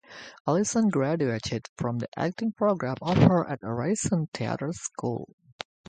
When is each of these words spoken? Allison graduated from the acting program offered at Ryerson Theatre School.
Allison 0.47 0.89
graduated 0.89 1.67
from 1.77 1.99
the 1.99 2.07
acting 2.17 2.53
program 2.53 2.95
offered 3.03 3.45
at 3.49 3.59
Ryerson 3.61 4.27
Theatre 4.33 4.73
School. 4.73 5.35